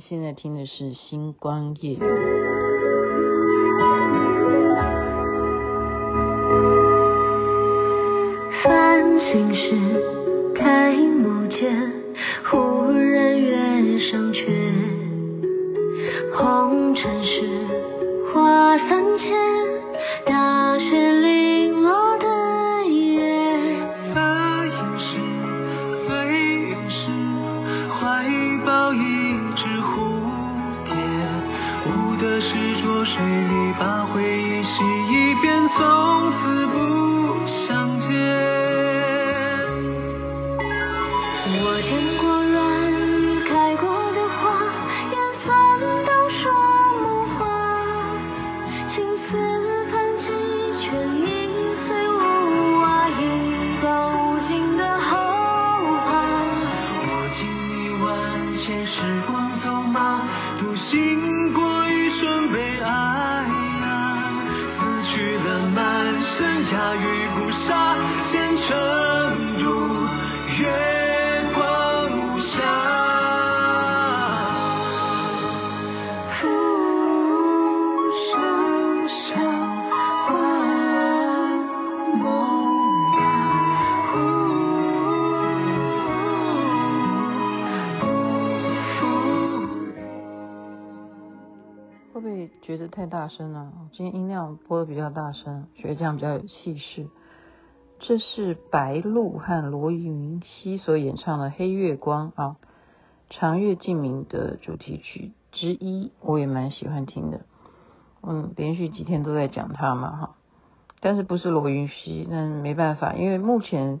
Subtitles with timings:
[0.00, 1.96] 现在听的是《星光夜》。
[8.64, 11.92] 繁星是开幕间，
[12.50, 14.42] 忽然月上缺。
[16.36, 17.68] 红尘是
[18.34, 19.05] 花散
[33.78, 34.68] 把回忆洗
[35.10, 36.95] 一遍，从此不
[93.08, 97.06] 大声了，今天音量播的比较大声，觉得这样比较有气势。
[97.98, 102.56] 这是白鹿和罗云熙所演唱的《黑月光》啊，
[103.30, 107.46] 《长月烬明》的主题曲之一，我也蛮喜欢听的。
[108.22, 110.36] 嗯，连续几天都在讲他嘛哈，
[111.00, 114.00] 但是不是罗云熙，那没办法，因为目前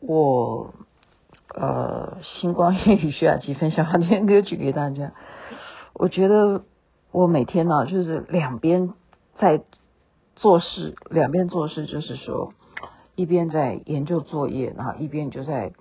[0.00, 0.74] 我
[1.54, 5.12] 呃星光夜语徐雅琪分享好听歌曲给大家，
[5.92, 6.64] 我觉得。
[7.16, 8.92] 我每天呢，就是两边
[9.38, 9.64] 在
[10.34, 12.52] 做事，两边做事就是说，
[13.14, 15.72] 一边在研究作业，然后一边就在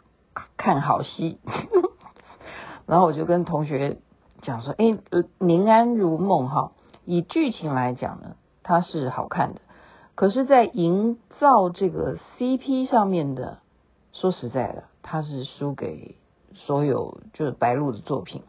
[0.56, 1.42] 看好戏。
[2.88, 3.98] 然后我就跟同学
[4.44, 4.86] 讲说：“哎，
[5.40, 6.72] 《宁安如梦》哈，
[7.04, 9.62] 以剧情来讲呢，它是好看的，
[10.16, 13.58] 可是，在营造这个 CP 上面的，
[14.14, 16.16] 说实在的，它是输给
[16.54, 18.42] 所有就是白鹿的作品。”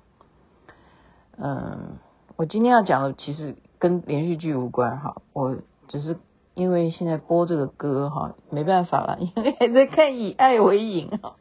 [1.37, 1.99] 嗯。
[2.37, 5.57] 我今天要讲的其实跟连续剧无关哈，我
[5.89, 6.19] 只是
[6.55, 11.37] 因为现在播这个歌哈，没办法了，因为还在看《以爱为营》哈，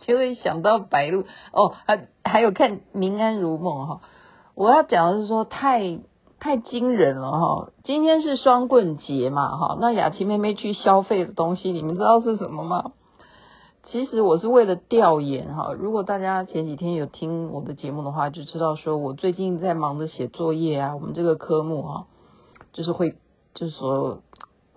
[0.00, 4.00] 就会想到白鹿哦，还还有看《宁安如梦》哈。
[4.54, 5.98] 我要讲的是说太
[6.38, 12.92] 太惊人了哈，今天是双棍节嘛哈，那雅琪妹妹去消费的东西，你们知道是什么吗？
[13.86, 20.94] 其实我是为了调研哈，如果大家前几天有听我的节目的话，就知道说我最近在忙着写作业啊。
[20.94, 22.06] 我们这个科目哈，
[22.72, 23.16] 就是会
[23.54, 24.22] 就是说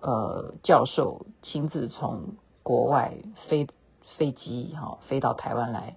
[0.00, 3.16] 呃教授亲自从国外
[3.48, 3.66] 飞
[4.18, 5.96] 飞机哈飞到台湾来，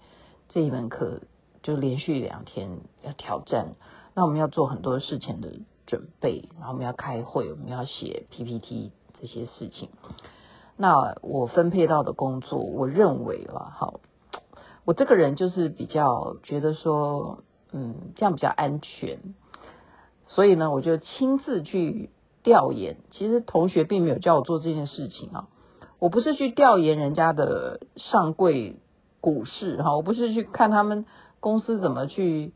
[0.50, 1.20] 这一门课
[1.62, 3.76] 就连续两天要挑战。
[4.16, 5.50] 那我们要做很多事情的
[5.86, 9.90] 准备，然后我们要开会，我们要写 PPT 这些事情。
[10.82, 14.00] 那我分配到的工作，我认为了，好，
[14.84, 19.20] 我这个人就是比较觉得说，嗯，这样比较安全，
[20.26, 22.10] 所以呢，我就亲自去
[22.42, 22.98] 调研。
[23.12, 25.48] 其实同学并没有叫我做这件事情啊，
[26.00, 28.80] 我不是去调研人家的上柜
[29.20, 31.06] 股市哈，我不是去看他们
[31.40, 32.54] 公司怎么去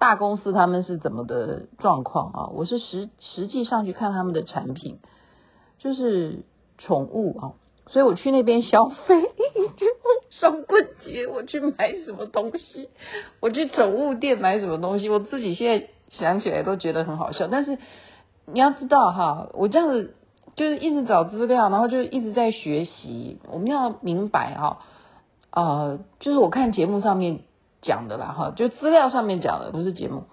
[0.00, 4.98] 大公司他们是怎么的状况啊，我是实实际上去看他们的产品，
[5.78, 6.42] 就是
[6.78, 7.52] 宠物啊。
[7.90, 9.20] 所以我去那边消费，
[9.76, 9.86] 就
[10.30, 12.88] 双棍节我去买什么东西，
[13.40, 17.48] 我去宠物店买什么东西，我自己现在想起来都觉得很好笑。
[17.48, 17.78] 但是
[18.46, 20.14] 你要知道哈，我这样子
[20.54, 23.40] 就是一直找资料，然后就一直在学习。
[23.50, 24.78] 我们要明白哈，
[25.50, 27.40] 呃，就是我看节目上面
[27.82, 30.24] 讲的啦哈，就资料上面讲的，不是节目，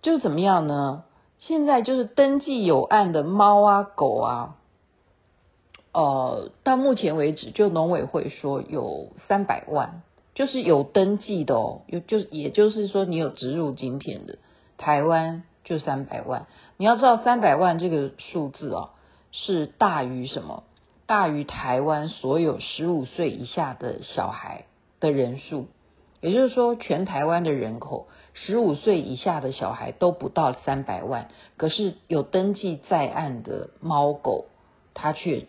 [0.00, 1.02] 就是怎么样呢？
[1.38, 4.54] 现在就是登记有案的猫啊狗啊。
[5.94, 10.02] 呃，到目前为止，就农委会说有三百万，
[10.34, 14.38] 就是有登记的哦，有就也就是说你有植入晶片的，
[14.76, 16.46] 台湾就三百万。
[16.78, 18.90] 你要知道三百万这个数字哦，
[19.30, 20.64] 是大于什么？
[21.06, 24.64] 大于台湾所有十五岁以下的小孩
[24.98, 25.68] 的人数，
[26.20, 34.46] 也就是说，全台湾的人口十五岁以下的小孩都不到三百万，可是有登记在案的猫狗，
[34.92, 35.46] 它却。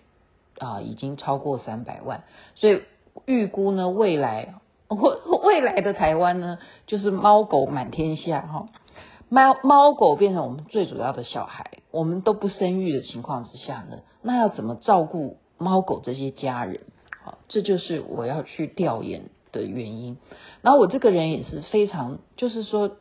[0.59, 2.23] 啊，已经超过三百万，
[2.55, 2.81] 所以
[3.25, 4.55] 预估呢，未来
[4.87, 8.69] 我未来的台湾呢，就是猫狗满天下哈，
[9.29, 16.81] 猫猫狗变成我们最主要的小孩，我们都不生育的情况之下呢，那要怎么照顾猫狗这些家人？
[17.23, 20.17] 好，这就是我要去调研的原因。
[20.61, 22.91] 然后我这个人也是非常，就是说。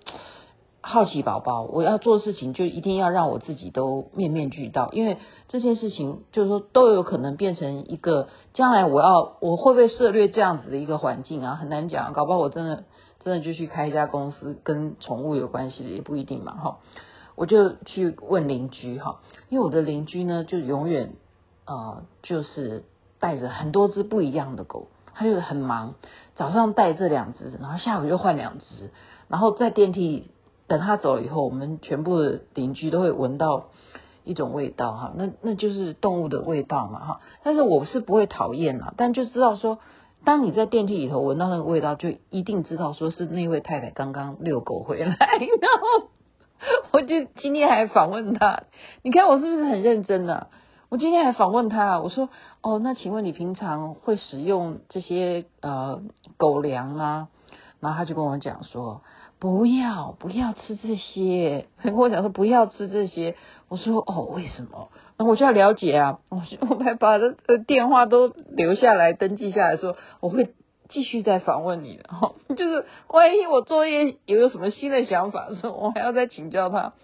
[0.86, 5.16] 好奇宝宝，我要做事情就一定要让我自己都面面俱到，因为
[5.48, 12.84] 这件事情就是说都有可能变成一个将来我要我会不会涉猎这样子的一个环境啊，很难讲，搞不好我真的
[13.20, 16.76] 真的就去开一家公司跟宠物有关系的也不一定嘛哈，
[17.34, 21.14] 我就去问邻居哈，因为我的邻居呢就永远
[21.66, 22.84] 呃就是
[23.18, 25.94] 带着很多只不一样的狗，他就很忙，
[26.36, 28.90] 早上带这两只，然后下午又换两只，
[29.28, 30.30] 然后在电梯。
[30.66, 33.66] 等他走了以后，我们全部的邻居都会闻到
[34.24, 37.20] 一种味道哈，那那就是动物的味道嘛哈。
[37.42, 39.78] 但是我是不会讨厌啊，但就知道说，
[40.24, 45.14] 当你在电梯里头闻到那个味道，就一定知道说是那位太太刚刚遛狗回来。
[45.16, 46.08] 然后
[46.92, 48.62] 我就今天还访问他，
[49.02, 50.46] 你看我是不是很认真呢？
[50.88, 52.30] 我今天还访问他，我说
[52.62, 56.00] 哦，那请问你平常会使用这些呃
[56.38, 57.28] 狗粮吗？
[57.80, 59.02] 然后他就跟我讲说。
[59.44, 63.34] 不要不要吃这些，跟 我讲说不要吃这些。
[63.68, 64.88] 我说哦，为什么？
[65.18, 66.18] 那我就要了解啊。
[66.30, 70.54] 我我还把这电话都留下来，登记下来说，我会
[70.88, 72.04] 继续再访问你的。
[72.04, 76.94] 哈， 就是万一我作业有有什么新的想法的时候，我还要再请教他。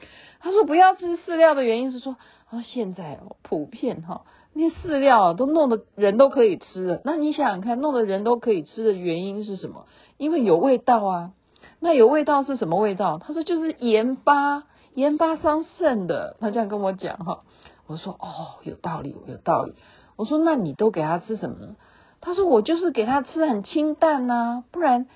[0.40, 2.16] 他说不要吃饲料的原因是说，
[2.48, 4.22] 啊现在哦普遍哈，
[4.54, 7.02] 那些饲料都弄得人都可以吃了。
[7.04, 9.84] 那你想想看，弄得人都可以吃的原因是什么？
[10.16, 11.32] 因为有味道啊。
[11.80, 13.18] 那有味道是什么味道？
[13.18, 16.36] 他说就是盐巴，盐巴伤肾的。
[16.38, 17.40] 他这样跟我讲哈，
[17.86, 19.74] 我说哦，有道理，有道理。
[20.16, 21.76] 我说那你都给他吃什么呢？
[22.20, 25.06] 他说我就是给他吃很清淡呐、啊，不然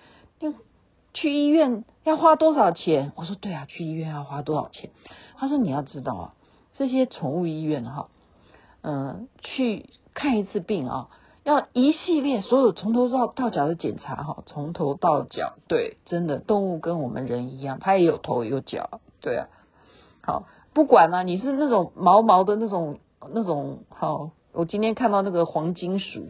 [0.40, 0.54] 就
[1.12, 3.12] 去医院要花多少钱？
[3.14, 4.90] 我说对啊，去医院要花多少钱？
[5.36, 6.34] 他说你要知道啊，
[6.78, 8.08] 这些宠物医院哈，
[8.80, 11.08] 嗯、去看一次病啊。
[11.44, 19.48] 要一系列所有从头到到脚的检查哈，从头到脚，对，真的动物跟我们人一样，它也有头有脚，对啊，
[20.22, 22.98] 好，不管啊，你是那种毛毛的那种
[23.32, 26.28] 那种，好，我今天看到那个黄金鼠，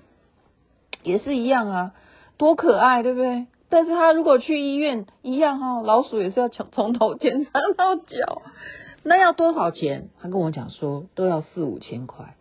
[1.04, 1.94] 也是一样啊，
[2.36, 3.46] 多可爱，对不对？
[3.68, 8.42] 但是它如果去医院一样哈，老鼠也是要从从头检查到脚，
[9.04, 10.08] 那要多少钱？
[10.20, 12.34] 他跟我讲说都要四五千块。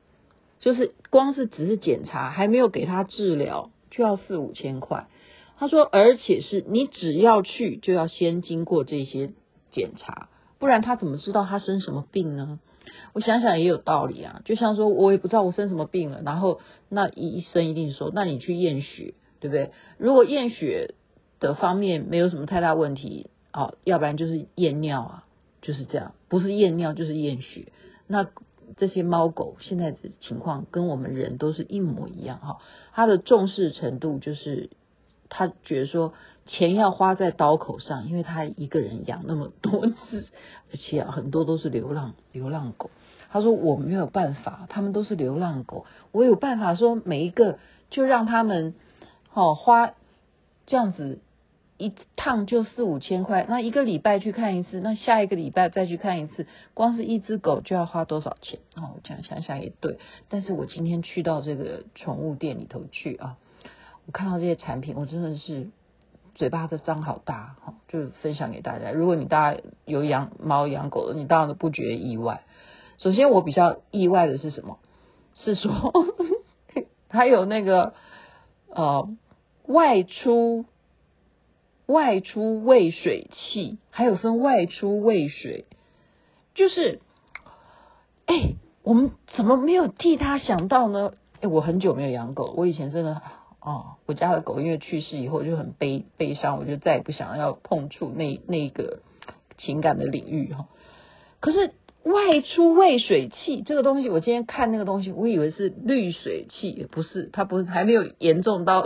[0.64, 5.08] 就是光是只是检查，还没有给他治疗，就要四五千块。
[5.58, 9.34] 他说，而且是你只要去，就要先经过这些
[9.72, 10.30] 检查，
[10.60, 12.62] 不然他怎么知道他生什么病呢？
[13.12, 14.42] 我想想也有道理啊。
[14.46, 19.72] 就像说我也不知道我生什么病了，然后那医生一定说，那你去验血，对不对？
[19.98, 20.94] 如果验血
[21.42, 25.24] 的方面没有什么太大问题，哦，要不然就是验尿啊，
[25.62, 27.74] 就是这样，不是验尿就是验血，
[28.08, 28.28] 那。
[28.78, 32.58] 这些猫狗现在的情况跟我们人都是一模一样哈，
[32.94, 34.70] 他的重视程度就是
[35.30, 36.14] 他觉得说
[36.46, 40.26] 钱要花在刀口上，因为他一个人养那么多只，
[40.72, 42.90] 而且啊很多都是流浪流浪狗。
[43.32, 47.58] 他说我没有办法，他们都是流浪狗，我有办法说每一个
[47.90, 48.76] 就让他们
[49.34, 49.94] 哦花
[50.66, 51.20] 这样子。
[51.78, 58.60] 一趟就四五千块，那一个礼拜去看一次，那下一个礼拜再去看一次，光是一只狗就要花多少钱？
[58.76, 59.98] 哦，我这样想想也对。
[60.30, 63.38] 但是我今天去到这个宠物店里头去啊，
[64.06, 65.72] 我看到这些产品，我真的是
[66.36, 68.92] 嘴巴都张好大，哈，就分享给大家。
[68.92, 72.44] 如果你大家有养猫养狗的，你当然都不觉得意外。
[72.98, 74.78] 首先我比较意外的是什么？
[75.34, 75.92] 是说
[77.10, 77.94] 还有那个
[78.68, 79.10] 呃
[79.66, 80.66] 外出。
[81.86, 85.66] 外出喂水器，还有分外出喂水，
[86.56, 87.02] 就是，
[88.26, 91.14] 哎、我们怎么没有替他想到呢？
[91.42, 93.22] 哎、我很久没有养狗，我以前真的，
[93.60, 99.00] 哦，我家的狗因为去世以后就很悲悲伤，我就再也不想要碰触那那个
[99.58, 100.68] 情感的领域哈。
[101.42, 101.74] 可是
[102.04, 108.86] 外出喂水器这个东西，我今天看那个东西，我以为是滤水器，不是，它不是，还没有严重到。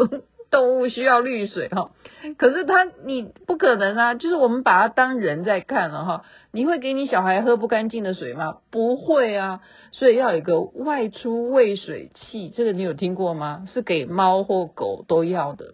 [0.50, 1.92] 动物需要滤水哈，
[2.38, 6.24] 可是它你不可能啊，就是我们把它当人在看了哈。
[6.52, 8.58] 你会给你小孩喝不干净的水吗？
[8.72, 9.62] 不会啊，
[9.92, 13.68] 所以要有一个外出喂水器，这个你有听过吗？
[13.74, 15.74] 是给猫或狗都要的，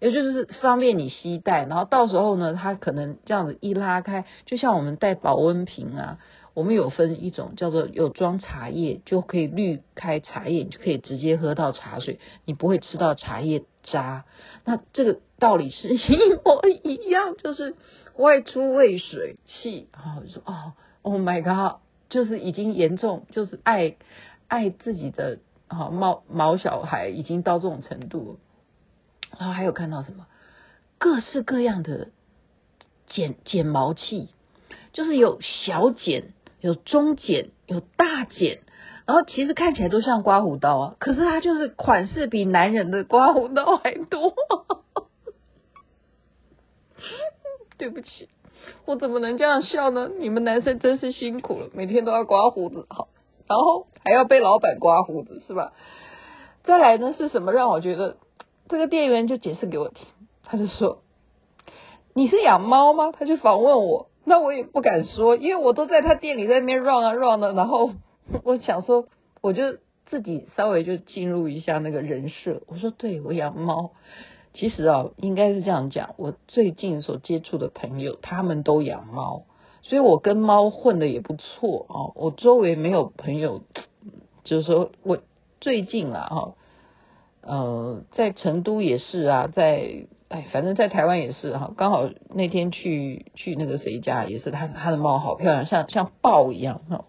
[0.00, 6.18] 也就是方便你携带，然后到时候呢，它可能这样子一拉开，就像我们带保温瓶啊。
[6.54, 14.24] 我们有分一种叫做有装茶叶，就可以滤开茶叶，你就可以直接喝到茶水，你不会吃到茶叶渣。
[14.64, 17.74] 那这个道理是一模一样，就是
[18.16, 21.80] 外出喂水气啊，我说哦，Oh my God，
[22.10, 23.96] 就是已经严重，就是爱
[24.46, 28.38] 爱自己的啊毛毛小孩已经到这种程度，
[29.38, 30.26] 然后还有看到什么
[30.98, 32.08] 各式各样的
[33.08, 34.28] 剪剪毛器，
[34.92, 38.60] 就是有小剪，有中剪，有大剪。
[39.04, 44.32] 然后其实看起来都像刮胡刀啊，可是它就是款式比男人的刮胡刀还多。
[47.76, 48.28] 对不起，
[48.84, 50.08] 我怎么能这样笑呢？
[50.20, 53.08] 你们男生真是辛苦了，每天都要刮胡子，好，
[53.48, 55.72] 然后还要被老板刮胡子，是吧？
[56.62, 58.18] 再来呢是什么让我觉得
[58.68, 60.06] 这个店员就解释给我听，
[60.44, 61.02] 他就说
[62.14, 63.10] 你是养猫吗？
[63.10, 67.90] 他就访问我，那我也不敢说，因为我都在他店里在那边 run 啊 run 的，然后。
[68.44, 69.08] 我想说，
[69.42, 72.62] 我就自己稍微就进入一下那个人设。
[72.68, 73.90] 我说，对，我养猫。
[74.54, 76.14] 其实啊，应该是这样讲。
[76.16, 79.42] 我最近所接触的朋友，他们都养猫，
[79.82, 82.14] 所以我跟猫混的也不错啊。
[82.14, 83.62] 我周围没有朋友，
[84.44, 85.18] 就是说我
[85.60, 86.54] 最近啦哈，
[87.42, 91.74] 呃，在成都也是啊，在哎，反正在台湾也是哈。
[91.76, 97.04] 刚好那天去去那个谁家也是，他他的猫好漂亮，像像豹一样哈。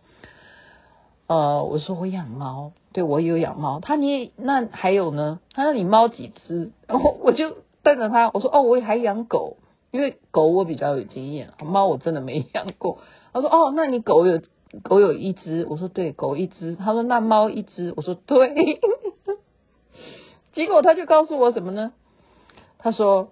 [1.27, 3.79] 呃，我说我养猫，对，我也有养猫。
[3.79, 5.39] 他你那还有呢？
[5.53, 6.73] 他说你猫几只？
[6.85, 9.55] 然后我就瞪着他，我说哦，我还养狗，
[9.91, 12.97] 因为狗我比较有经验，猫我真的没养过。
[13.31, 14.41] 他说哦，那你狗有
[14.83, 15.65] 狗有一只？
[15.69, 16.75] 我说对，狗一只。
[16.75, 17.93] 他说那猫一只？
[17.95, 18.81] 我说对。
[20.51, 21.93] 结果他就告诉我什么呢？
[22.83, 23.31] 他说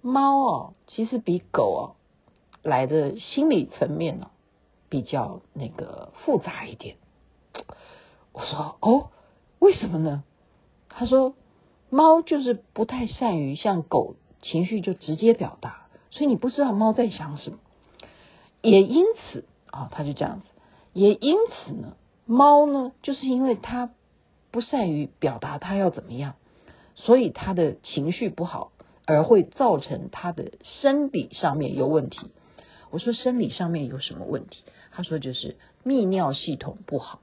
[0.00, 1.82] 猫哦，其实比狗哦
[2.62, 4.30] 来的心理层面呢
[4.88, 6.94] 比较那个复杂一点。
[8.32, 9.10] 我说哦，
[9.58, 10.22] 为什么呢？
[10.88, 11.34] 他说，
[11.90, 17.58] 猫就是不太善于像狗情绪就直接表达，所以你不知道猫在想什么。
[18.60, 20.46] 也因此啊、他就这样子。
[20.92, 23.90] 也因此呢，猫呢，就是因为它
[24.52, 26.34] 不善于表达它要怎么样，
[26.94, 28.71] 所以它的情绪不好，
[29.06, 32.18] 而会造成他的生理上面有问题。
[32.90, 34.62] 我说生理上面有什么问题？
[34.90, 37.20] 他说就是泌尿系统不好。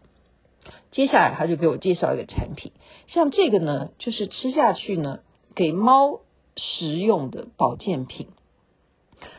[0.92, 2.72] 接下来他就给我介绍一个产品，
[3.08, 5.20] 像这个呢，就是吃下去呢，
[5.56, 6.22] 给猫
[6.56, 8.28] 食用的保健品。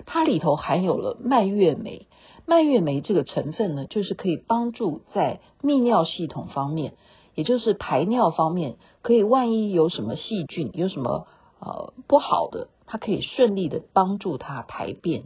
[0.06, 2.06] 它里头含有了蔓越莓，
[2.46, 6.94] 蔓越莓这个成分呢，就是可以帮助在泌尿系统方面，
[7.34, 11.26] 也就是排尿方面，可以万一有什么细菌，有什么
[11.60, 15.24] 呃不好的，它可以顺利的帮助它排便，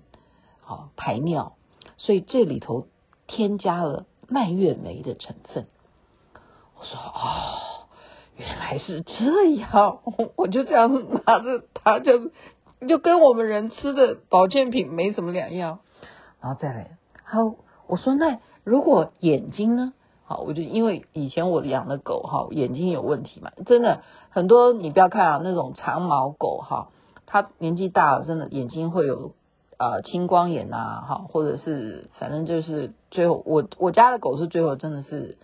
[0.61, 1.55] 好、排尿。
[1.97, 2.89] 所以这里头
[3.27, 5.67] 添加了蔓越莓的成分。
[6.77, 7.87] 我说哦，
[8.37, 10.01] 原来是这样，
[10.37, 12.31] 我就这样拿着它，就
[12.87, 15.79] 就跟我们人吃的保健品没什么两样。
[16.41, 17.39] 然后再来，好，
[17.87, 19.95] 我说那如果眼睛呢？
[20.39, 24.73] 我就因为以前我养的狗哈，眼睛有问题嘛，真的很多。
[24.73, 26.89] 你不要看啊，那种长毛狗哈，
[27.27, 29.33] 它年纪大了，真的眼睛会有
[29.79, 35.37] 呃青光眼呐，哈，或者是反正就是最后我我家的狗是最后真的是。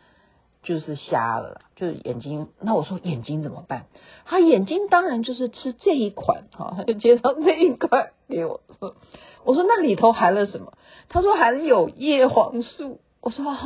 [0.62, 2.48] 就是瞎了，就是眼睛。
[2.60, 3.86] 那我说眼睛怎么办？
[4.26, 8.94] 他眼睛当然就是吃这一款，哈，他就接到这一款给我说。
[9.42, 10.74] 我说那里头含了什么？
[11.08, 13.00] 他说含有叶黄素。
[13.22, 13.56] 我说哦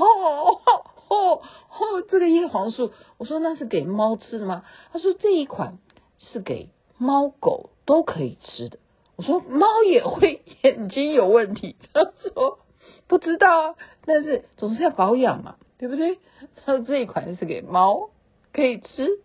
[1.08, 2.92] 哦哦，这个叶黄素。
[3.18, 4.64] 我说那是给猫吃的吗？
[4.92, 5.78] 他说这一款
[6.18, 8.78] 是给猫狗都可以吃的。
[9.16, 11.76] 我说猫也会眼睛有问题。
[11.92, 12.58] 他说
[13.06, 15.56] 不知道啊，但是总是要保养嘛。
[15.76, 16.18] 对不对？
[16.64, 18.08] 他说这一款是给猫
[18.52, 19.18] 可以吃，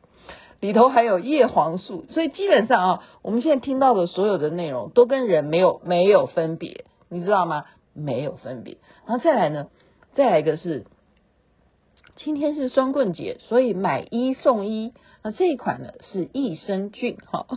[0.59, 7.65] 里头还有叶黄素，所以基本上啊，我们现在听到的所有的内容都跟人没有没有分别，你知道吗？
[7.93, 8.77] 没有分别。
[9.05, 9.67] 然后再来呢，
[10.15, 10.85] 再来一个是
[12.21, 14.93] 今天是双棍节，所以买一送一。
[15.23, 17.47] 那这一款呢是益生菌，哈，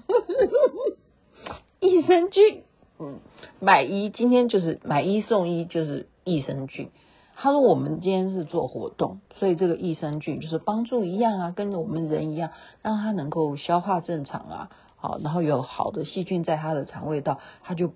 [1.81, 2.63] 益生菌，
[3.01, 3.19] 嗯，
[3.59, 6.91] 买一今天就是买一送一，就是益生菌。
[7.35, 12.53] 他说：“我们今天是做活动，所以这个益生菌就是帮助一样啊，跟我们人一样，
[12.83, 17.95] 让它能够消化正常啊，好，然后有好的细菌在它的肠胃道，它就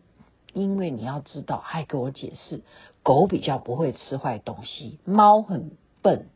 [0.53, 2.63] 因为你要知道，还给我解释，
[3.05, 5.71] 狗比较不会吃坏东西，猫很
[6.03, 6.27] 笨。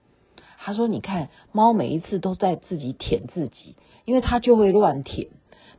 [0.62, 5.28] 他说：你看，猫每一次都在自己舔自己，因为它就会乱舔，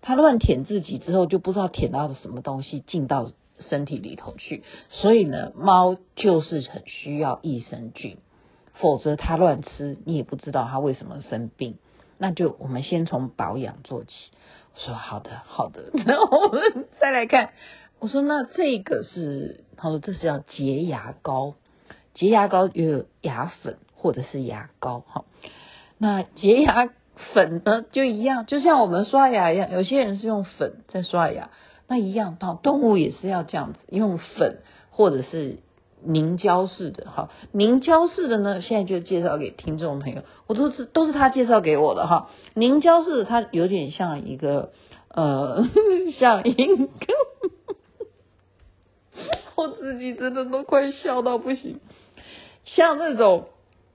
[0.02, 3.32] 它乱舔自己之后，就不知道舔到了什么东西进到。”
[3.70, 8.18] 身体里头去，所以呢，猫就是很需要益生菌，
[8.74, 11.78] 否则它乱吃，你也不知道它为什么生病。
[12.18, 14.10] 那就我们先从保养做起。
[14.74, 15.92] 我说好的，好的。
[15.94, 17.52] 然后我们 再来看，
[18.00, 21.54] 我说那这个是，他说这是叫洁牙膏，
[22.16, 25.26] 洁牙膏有牙粉或者是牙膏哈。
[25.98, 26.90] 那洁牙
[27.34, 31.50] 粉呢就一样，就像我们刷牙一样，有些人是用粉在刷牙，
[31.88, 35.60] 那一样，到动物也是要这样子用粉或者是。
[36.04, 42.32] 凝胶式的哈，凝胶式的呢，现在就介绍给听众朋友，我都是都是他介绍给我的哈。
[42.56, 44.72] 凝胶式的它有点像一个
[45.10, 45.64] 呃，
[46.18, 46.88] 像一个，
[49.54, 51.80] 我自己真的都快笑到不行，
[52.66, 53.50] 像那种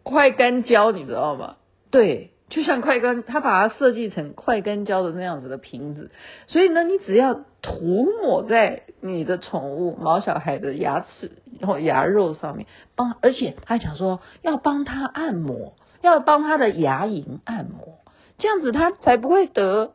[0.09, 1.57] 快干胶，你知道吗？
[1.91, 2.31] 对。
[2.49, 6.13] 就像快干，他把它设计成快干胶的那样子的瓶子，
[6.47, 17.99] 所以呢，你只要涂抹在你的宠物毛小孩的牙齿然后牙肉上面，帮，而且他讲说要帮他按摩，要帮他的牙龈按摩，
[18.39, 19.95] 这样子他才不会得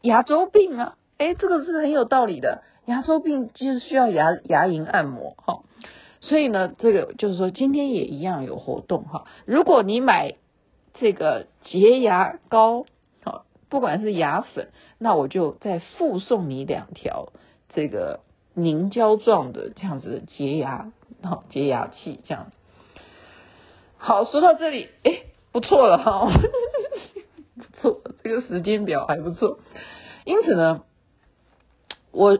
[0.00, 0.96] 牙周病啊！
[1.18, 5.60] 诶，这个是很有道理的，牙周病就是需要牙牙龈按摩哈。
[6.28, 10.36] 所以呢，这个就是说今天也一样有活动哈，如果你买。
[11.00, 12.86] 这个洁牙膏，
[13.24, 17.32] 好，不管是牙粉，那我就再附送你两条
[17.74, 18.20] 这个
[18.54, 22.52] 凝胶状的这样子的洁牙，好，洁牙器这样。
[23.98, 26.30] 好，说到这里，哎，不错了哈，
[27.58, 29.58] 不错，这个时间表还不错。
[30.24, 30.84] 因此呢，
[32.12, 32.38] 我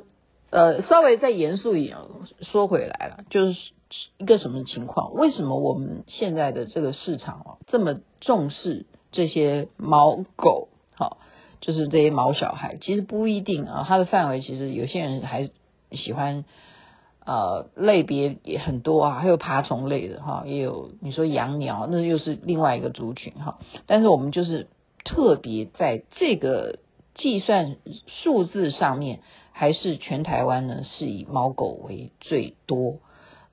[0.55, 1.99] 呃稍微再严肃一点
[2.41, 3.59] 说回来了，就是。
[4.19, 5.15] 一个什么情况？
[5.15, 10.69] 为什么我们现在的这个市场哦这么重视这些猫狗？
[10.97, 11.19] 好，
[11.61, 13.85] 就是这些毛小孩，其实不一定啊。
[13.87, 15.49] 它的范围其实有些人还
[15.93, 16.45] 喜欢，
[17.25, 23.61] 呃，类别也很多啊，还有爬虫类的哈，也有你说养鸟，那又是另外一个族群哈。
[23.87, 24.67] 但是我们就是
[25.05, 26.81] 特别在这个
[27.15, 27.77] 计算
[28.25, 29.21] 数字上面，
[29.57, 32.99] 还是全台湾呢是以猫狗为最多。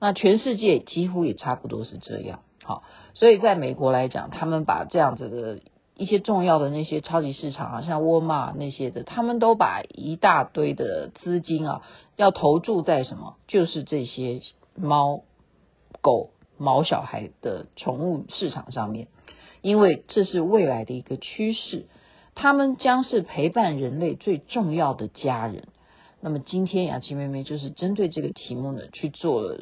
[0.00, 2.82] 那全世界几乎也差不多是这样，好，
[3.14, 5.60] 所以在美国来讲，他们把这样子的
[5.94, 11.82] 一些重要的那些超级市场啊，像沃尔玛那些的，他们都把一大堆的资金啊，
[12.16, 13.36] 要投注在什么？
[13.46, 14.42] 就是这些
[14.74, 15.22] 猫、
[16.00, 19.06] 狗、毛小孩的宠物市场上面，
[19.60, 21.86] 因为这是未来的一个趋势，
[22.34, 25.68] 他们将是陪伴人类最重要的家人。
[26.24, 29.58] 那么今天雅琪妹妹就是针对这个题目呢，去做了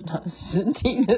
[0.53, 1.16] 实体的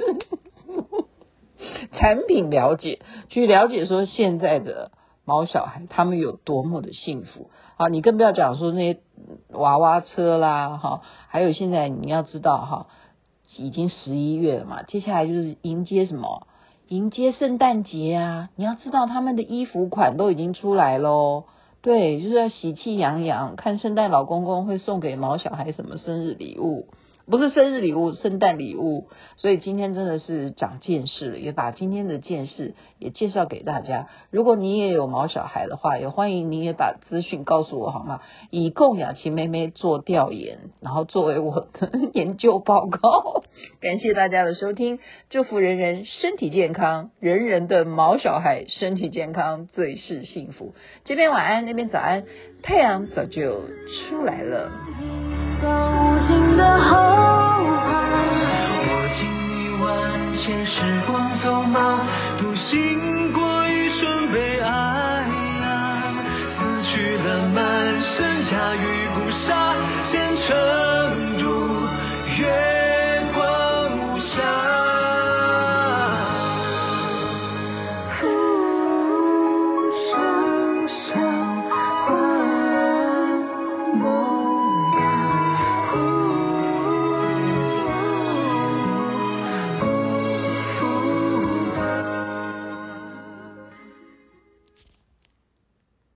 [1.99, 4.93] 产品了解，去了解说现在的
[5.25, 7.51] 毛小孩他们有多么的幸福。
[7.77, 9.01] 好，你更不要讲说那些
[9.51, 12.87] 娃娃车啦， 哈，还有现在你要知道哈，
[13.59, 16.47] 已经十一月了嘛，接下来就是迎接什么？
[16.89, 18.51] 迎接圣诞节啊！
[18.55, 21.45] 你要知道他们的衣服款都已经出来喽。
[21.83, 26.87] 对，就是要喜气洋洋，看圣诞老公公会送给毛小孩什么生日礼物。
[27.27, 29.09] 不是生日礼物，圣诞礼物。
[29.37, 34.09] 所以今天真的是长见识了，也把今天的见识也介绍给大家。
[34.31, 38.21] 如果你也有毛小孩的话，也欢迎你也把资讯告诉我好吗？
[38.51, 43.43] 以供雅琪妹妹做调研，然后作为我的研究报告。
[43.81, 44.99] 感谢大家的收听，
[45.31, 50.75] 祝福人人身体健康，人人的毛小孩身体健康最是幸福。
[51.05, 52.25] 这边晚安，那边早安，
[52.63, 53.61] 太阳早就
[54.09, 56.12] 出来了。
[56.63, 56.91] 的后
[57.81, 57.91] 海，
[58.79, 58.87] 我
[59.19, 59.21] 经
[59.51, 59.91] 你万
[60.39, 60.75] 千时
[61.09, 61.11] 光，
[61.43, 61.99] 走马
[62.39, 63.22] 独行。